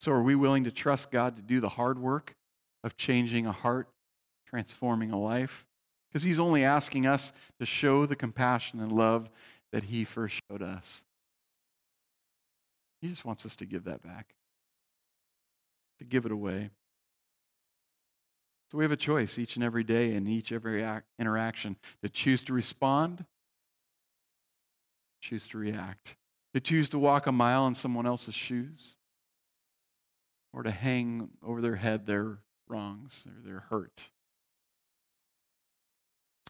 [0.01, 2.35] So, are we willing to trust God to do the hard work
[2.85, 3.88] of changing a heart,
[4.47, 5.67] transforming a life?
[6.09, 9.29] Because He's only asking us to show the compassion and love
[9.73, 11.05] that He first showed us.
[13.03, 14.35] He just wants us to give that back,
[15.99, 16.71] to give it away.
[18.71, 22.08] So we have a choice each and every day in each every act, interaction to
[22.08, 23.25] choose to respond,
[25.23, 26.16] choose to react,
[26.52, 28.98] to choose to walk a mile in someone else's shoes,
[30.52, 32.38] or to hang over their head their
[32.69, 34.10] wrongs or their hurt.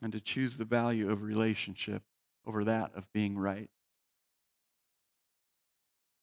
[0.02, 2.02] And to choose the value of relationship
[2.46, 3.70] over that of being right.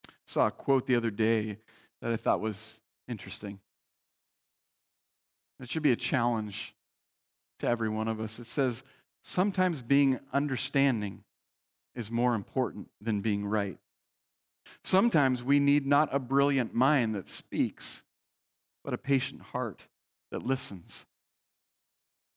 [0.08, 1.60] I saw a quote the other day
[2.02, 3.60] that I thought was interesting.
[5.60, 6.76] It should be a challenge
[7.60, 8.40] to every one of us.
[8.40, 8.84] It says,
[9.22, 11.24] Sometimes being understanding
[11.96, 13.78] is more important than being right.
[14.84, 18.04] Sometimes we need not a brilliant mind that speaks,
[18.84, 19.88] but a patient heart
[20.32, 21.06] that listens.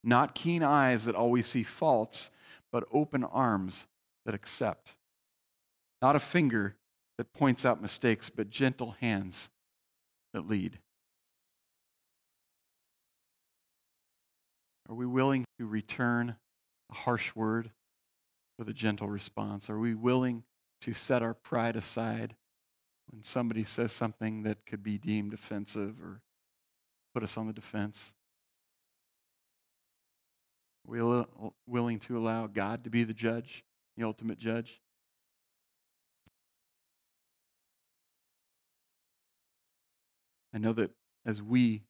[0.05, 2.31] Not keen eyes that always see faults,
[2.71, 3.87] but open arms
[4.25, 4.95] that accept.
[6.01, 6.77] Not a finger
[7.17, 9.51] that points out mistakes, but gentle hands
[10.33, 10.79] that lead.
[14.89, 16.37] Are we willing to return
[16.91, 17.71] a harsh word
[18.59, 19.69] with a gentle response?
[19.69, 20.45] Are we willing
[20.81, 22.37] to set our pride aside
[23.11, 26.23] when somebody says something that could be deemed offensive or
[27.13, 28.15] put us on the defense?
[30.87, 31.25] Are we
[31.67, 33.65] willing to allow God to be the judge,
[33.97, 34.81] the ultimate judge?
[40.55, 40.93] I know that
[41.27, 41.83] as we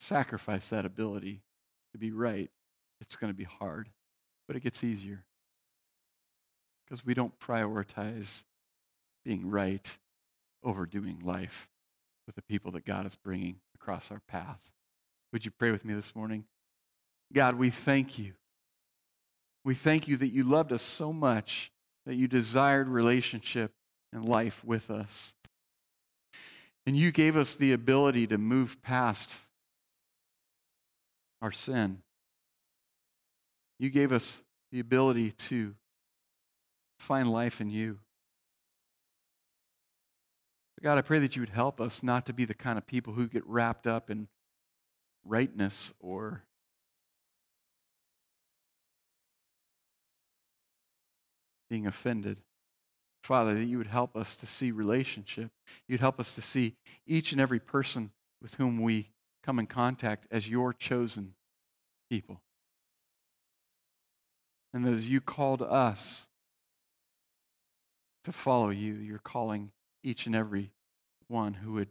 [0.00, 1.42] sacrifice that ability
[1.96, 2.50] to be right,
[3.00, 3.88] it's going to be hard,
[4.46, 5.24] but it gets easier
[6.84, 8.44] because we don't prioritize
[9.24, 9.98] being right
[10.62, 11.68] over doing life
[12.26, 14.60] with the people that God is bringing across our path.
[15.32, 16.44] Would you pray with me this morning?
[17.32, 18.34] God, we thank you.
[19.64, 21.72] We thank you that you loved us so much
[22.04, 23.72] that you desired relationship
[24.12, 25.34] and life with us.
[26.86, 29.36] And you gave us the ability to move past
[31.42, 32.02] our sin.
[33.78, 35.74] You gave us the ability to
[36.98, 37.98] find life in you.
[40.82, 43.14] God, I pray that you would help us not to be the kind of people
[43.14, 44.28] who get wrapped up in
[45.24, 46.42] rightness or
[51.68, 52.38] being offended.
[53.24, 55.50] Father, that you would help us to see relationship.
[55.88, 56.76] You'd help us to see
[57.06, 59.10] each and every person with whom we
[59.46, 61.34] come in contact as your chosen
[62.10, 62.40] people.
[64.74, 66.26] And as you called us
[68.24, 69.70] to follow you, you're calling
[70.02, 70.72] each and every
[71.28, 71.90] one who would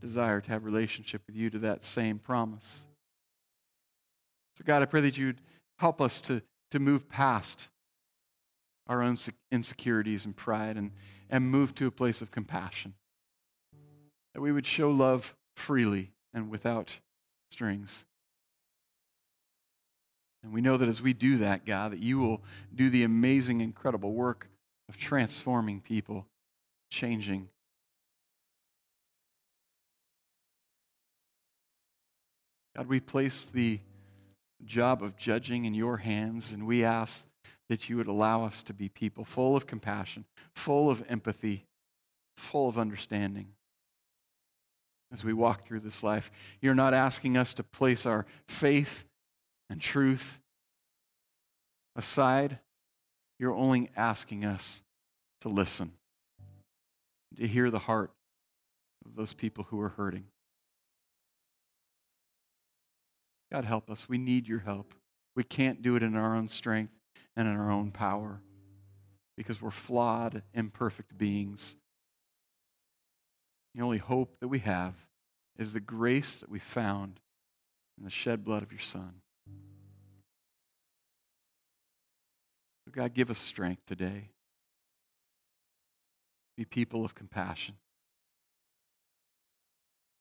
[0.00, 2.86] desire to have relationship with you to that same promise.
[4.56, 5.40] So God, I pray that you'd
[5.78, 7.68] help us to, to move past
[8.86, 9.16] our own
[9.50, 10.92] insecurities and pride and,
[11.28, 12.94] and move to a place of compassion.
[14.34, 17.00] That we would show love freely and without
[17.50, 18.04] strings.
[20.44, 23.62] And we know that as we do that, God, that you will do the amazing,
[23.62, 24.48] incredible work
[24.88, 26.26] of transforming people,
[26.90, 27.48] changing.
[32.76, 33.80] God, we place the
[34.64, 37.26] job of judging in your hands, and we ask
[37.70, 41.64] that you would allow us to be people full of compassion, full of empathy,
[42.36, 43.55] full of understanding
[45.12, 46.30] as we walk through this life.
[46.60, 49.04] You're not asking us to place our faith
[49.70, 50.40] and truth
[51.94, 52.58] aside.
[53.38, 54.82] You're only asking us
[55.40, 55.92] to listen,
[57.36, 58.10] to hear the heart
[59.04, 60.24] of those people who are hurting.
[63.52, 64.08] God, help us.
[64.08, 64.94] We need your help.
[65.34, 66.92] We can't do it in our own strength
[67.36, 68.40] and in our own power
[69.36, 71.76] because we're flawed, imperfect beings.
[73.76, 74.94] The only hope that we have
[75.58, 77.20] is the grace that we found
[77.98, 79.20] in the shed blood of your Son.
[82.96, 84.30] God, give us strength today.
[86.56, 87.74] Be people of compassion.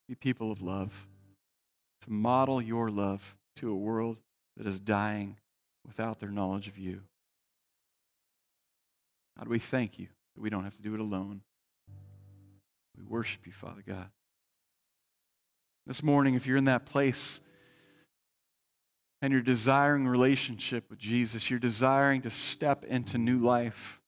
[0.10, 1.08] Be people of love.
[2.02, 4.18] To model your love to a world
[4.58, 5.38] that is dying
[5.88, 7.04] without their knowledge of you.
[9.40, 11.42] God, we thank you that we don't have to do it alone.
[12.98, 14.10] We worship you, Father God.
[15.88, 17.42] This morning, if you're in that place
[19.22, 24.00] and you're desiring relationship with Jesus, you're desiring to step into new life,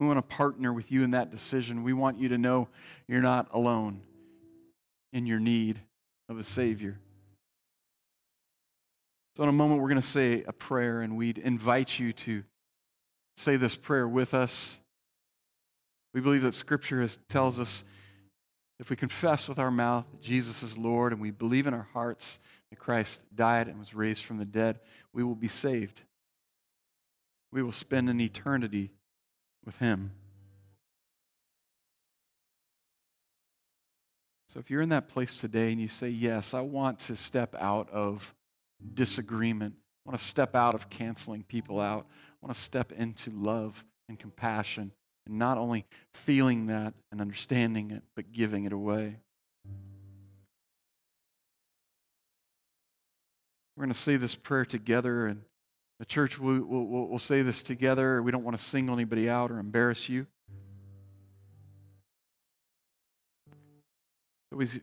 [0.00, 1.82] we want to partner with you in that decision.
[1.82, 2.68] We want you to know
[3.08, 4.02] you're not alone
[5.12, 5.80] in your need
[6.28, 6.98] of a Savior.
[9.36, 12.44] So, in a moment, we're going to say a prayer, and we'd invite you to
[13.36, 14.80] say this prayer with us.
[16.14, 17.84] We believe that Scripture has, tells us
[18.78, 21.88] if we confess with our mouth that Jesus is Lord and we believe in our
[21.92, 22.38] hearts
[22.70, 24.78] that Christ died and was raised from the dead,
[25.12, 26.02] we will be saved.
[27.52, 28.92] We will spend an eternity
[29.64, 30.12] with Him.
[34.48, 37.56] So, if you're in that place today and you say, Yes, I want to step
[37.58, 38.34] out of
[38.94, 39.74] disagreement.
[40.06, 42.06] I want to step out of canceling people out.
[42.10, 44.92] I want to step into love and compassion
[45.26, 49.16] and not only feeling that and understanding it, but giving it away.
[53.76, 55.42] We're going to say this prayer together, and
[55.98, 58.22] the church will will will say this together.
[58.22, 60.26] We don't want to single anybody out or embarrass you.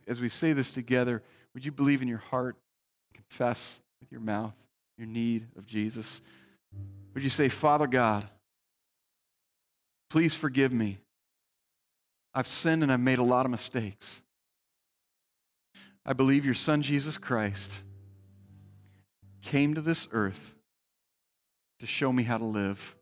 [0.06, 1.22] As we say this together,
[1.54, 2.56] would you believe in your heart,
[3.14, 4.52] confess with your mouth
[4.98, 6.20] your need of Jesus?
[7.14, 8.28] Would you say, Father God,
[10.12, 10.98] please forgive me.
[12.34, 14.22] I've sinned and I've made a lot of mistakes.
[16.04, 17.78] I believe your son, Jesus Christ,
[19.40, 20.54] came to this earth
[21.80, 22.94] to show me how to live.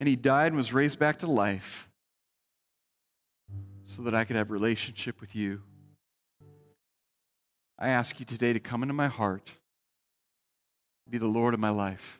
[0.00, 1.88] And he died and was raised back to life
[3.84, 5.62] so that I could have relationship with you.
[7.78, 9.52] I ask you today to come into my heart,
[11.08, 12.17] be the Lord of my life.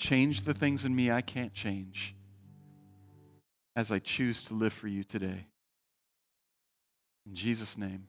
[0.00, 2.14] Change the things in me I can't change
[3.76, 5.46] as I choose to live for you today.
[7.26, 8.06] In Jesus' name,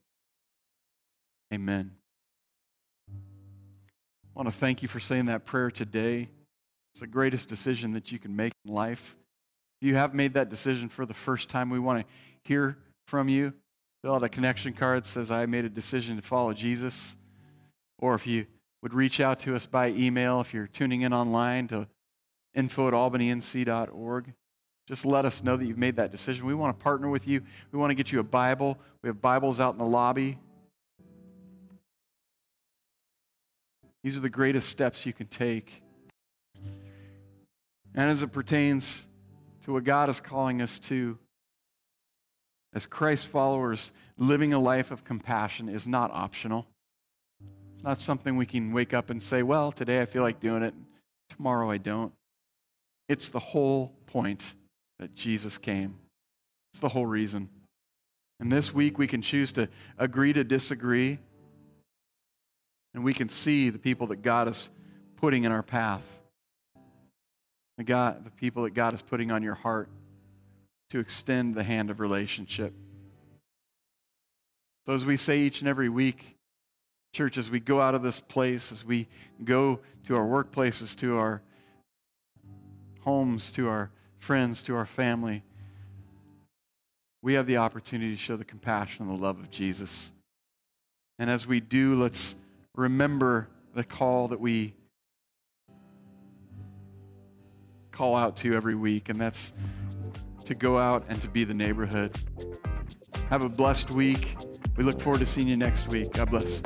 [1.53, 1.91] amen.
[3.11, 3.13] I
[4.33, 6.29] want to thank you for saying that prayer today.
[6.93, 9.17] It's the greatest decision that you can make in life.
[9.81, 12.13] If you have made that decision for the first time, we want to
[12.45, 13.53] hear from you.
[14.01, 17.17] Fill out a connection card that says, I made a decision to follow Jesus.
[17.99, 18.47] Or if you
[18.81, 21.87] would reach out to us by email, if you're tuning in online to
[22.53, 24.33] info at albanync.org.
[24.87, 26.45] Just let us know that you've made that decision.
[26.45, 27.41] We want to partner with you.
[27.71, 28.77] We want to get you a Bible.
[29.01, 30.37] We have Bibles out in the lobby.
[34.03, 35.83] These are the greatest steps you can take.
[37.93, 39.07] And as it pertains
[39.63, 41.19] to what God is calling us to,
[42.73, 46.65] as Christ followers, living a life of compassion is not optional.
[47.81, 50.61] It's not something we can wake up and say, well, today I feel like doing
[50.61, 50.75] it,
[51.29, 52.13] tomorrow I don't.
[53.09, 54.53] It's the whole point
[54.99, 55.95] that Jesus came.
[56.71, 57.49] It's the whole reason.
[58.39, 59.67] And this week we can choose to
[59.97, 61.17] agree to disagree.
[62.93, 64.69] And we can see the people that God is
[65.15, 66.21] putting in our path.
[67.79, 69.89] The, God, the people that God is putting on your heart
[70.91, 72.75] to extend the hand of relationship.
[74.85, 76.37] So, as we say each and every week,
[77.13, 79.07] church, as we go out of this place, as we
[79.43, 81.41] go to our workplaces, to our
[83.01, 85.43] homes, to our friends, to our family,
[87.21, 90.11] we have the opportunity to show the compassion and the love of Jesus.
[91.19, 92.35] And as we do, let's
[92.75, 94.73] remember the call that we
[97.91, 99.53] call out to every week, and that's
[100.45, 102.15] to go out and to be the neighborhood.
[103.29, 104.35] Have a blessed week.
[104.77, 106.13] We look forward to seeing you next week.
[106.13, 106.61] God bless.